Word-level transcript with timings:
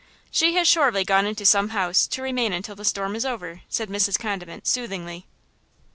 She 0.31 0.55
has 0.55 0.67
surely 0.67 1.03
gone 1.03 1.27
into 1.27 1.45
some 1.45 1.69
house, 1.69 2.07
to 2.07 2.23
remain 2.23 2.53
until 2.53 2.73
the 2.75 2.83
storm 2.83 3.15
is 3.15 3.23
over," 3.23 3.61
said 3.69 3.87
Mrs. 3.87 4.17
Condiment, 4.17 4.65
soothingly. 4.65 5.27